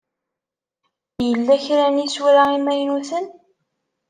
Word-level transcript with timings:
Yella 1.27 1.55
kra 1.63 1.85
n 1.91 1.97
yisura 2.01 2.43
imaynuten? 2.57 3.25